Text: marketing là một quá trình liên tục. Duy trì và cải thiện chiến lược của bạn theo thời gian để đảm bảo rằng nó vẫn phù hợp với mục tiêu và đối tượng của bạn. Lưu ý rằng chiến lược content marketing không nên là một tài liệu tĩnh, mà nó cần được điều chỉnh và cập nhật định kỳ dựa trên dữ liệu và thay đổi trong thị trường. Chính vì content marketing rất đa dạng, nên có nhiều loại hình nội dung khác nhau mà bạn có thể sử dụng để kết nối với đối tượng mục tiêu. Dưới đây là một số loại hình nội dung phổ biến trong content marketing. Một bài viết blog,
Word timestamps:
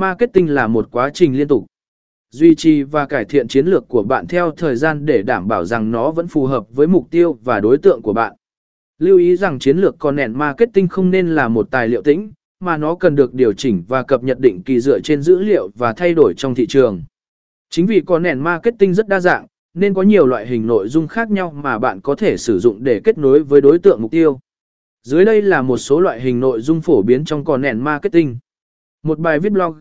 marketing 0.00 0.50
là 0.50 0.66
một 0.66 0.88
quá 0.90 1.10
trình 1.14 1.36
liên 1.36 1.48
tục. 1.48 1.66
Duy 2.30 2.54
trì 2.54 2.82
và 2.82 3.06
cải 3.06 3.24
thiện 3.24 3.48
chiến 3.48 3.66
lược 3.66 3.88
của 3.88 4.02
bạn 4.02 4.26
theo 4.26 4.50
thời 4.50 4.76
gian 4.76 5.06
để 5.06 5.22
đảm 5.22 5.48
bảo 5.48 5.64
rằng 5.64 5.90
nó 5.90 6.10
vẫn 6.10 6.28
phù 6.28 6.46
hợp 6.46 6.66
với 6.70 6.86
mục 6.86 7.10
tiêu 7.10 7.38
và 7.44 7.60
đối 7.60 7.78
tượng 7.78 8.02
của 8.02 8.12
bạn. 8.12 8.34
Lưu 8.98 9.18
ý 9.18 9.36
rằng 9.36 9.58
chiến 9.58 9.78
lược 9.78 9.98
content 9.98 10.34
marketing 10.34 10.88
không 10.88 11.10
nên 11.10 11.28
là 11.28 11.48
một 11.48 11.70
tài 11.70 11.88
liệu 11.88 12.02
tĩnh, 12.02 12.32
mà 12.60 12.76
nó 12.76 12.94
cần 12.94 13.14
được 13.14 13.34
điều 13.34 13.52
chỉnh 13.52 13.84
và 13.88 14.02
cập 14.02 14.22
nhật 14.22 14.40
định 14.40 14.62
kỳ 14.62 14.80
dựa 14.80 15.00
trên 15.00 15.22
dữ 15.22 15.38
liệu 15.38 15.70
và 15.74 15.92
thay 15.92 16.14
đổi 16.14 16.34
trong 16.36 16.54
thị 16.54 16.66
trường. 16.66 17.02
Chính 17.70 17.86
vì 17.86 18.00
content 18.00 18.40
marketing 18.40 18.94
rất 18.94 19.08
đa 19.08 19.20
dạng, 19.20 19.46
nên 19.74 19.94
có 19.94 20.02
nhiều 20.02 20.26
loại 20.26 20.46
hình 20.46 20.66
nội 20.66 20.88
dung 20.88 21.08
khác 21.08 21.30
nhau 21.30 21.50
mà 21.50 21.78
bạn 21.78 22.00
có 22.00 22.14
thể 22.14 22.36
sử 22.36 22.58
dụng 22.58 22.84
để 22.84 23.00
kết 23.04 23.18
nối 23.18 23.42
với 23.42 23.60
đối 23.60 23.78
tượng 23.78 24.02
mục 24.02 24.10
tiêu. 24.10 24.38
Dưới 25.02 25.24
đây 25.24 25.42
là 25.42 25.62
một 25.62 25.76
số 25.76 26.00
loại 26.00 26.20
hình 26.20 26.40
nội 26.40 26.60
dung 26.60 26.80
phổ 26.80 27.02
biến 27.02 27.24
trong 27.24 27.44
content 27.44 27.80
marketing. 27.80 28.38
Một 29.02 29.18
bài 29.18 29.38
viết 29.40 29.52
blog, 29.52 29.78